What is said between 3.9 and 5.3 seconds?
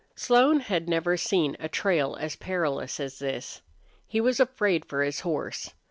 He was afraid for his